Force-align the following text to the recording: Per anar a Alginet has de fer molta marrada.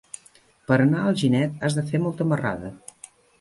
Per 0.71 0.77
anar 0.85 1.01
a 1.01 1.11
Alginet 1.11 1.61
has 1.67 1.77
de 1.81 1.85
fer 1.91 2.01
molta 2.07 2.29
marrada. 2.33 2.73